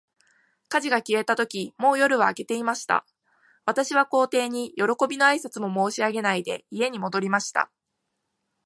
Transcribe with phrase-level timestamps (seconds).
[0.67, 3.05] 火事が消えたとき、もう夜は明けていました。
[3.67, 7.69] 私は皇帝に、よろこびの挨拶も申し上げないで、家に戻りました。